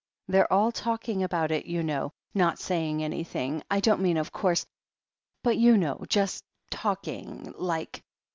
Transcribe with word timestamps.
They're 0.27 0.51
all 0.51 0.71
talking 0.71 1.21
about 1.21 1.51
it, 1.51 1.67
you 1.67 1.83
know— 1.83 2.11
^not 2.35 2.57
saying 2.57 3.03
anything, 3.03 3.61
I 3.69 3.79
don't 3.81 4.01
mean 4.01 4.17
of 4.17 4.31
course, 4.31 4.65
but 5.43 5.57
you 5.57 5.77
know— 5.77 5.97
^just 6.09 6.41
talking, 6.71 7.53
like." 7.55 8.03